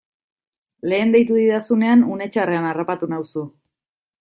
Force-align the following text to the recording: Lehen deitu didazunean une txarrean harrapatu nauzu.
Lehen 0.93 1.13
deitu 1.17 1.37
didazunean 1.41 2.03
une 2.15 2.29
txarrean 2.33 2.67
harrapatu 2.71 3.13
nauzu. 3.15 3.47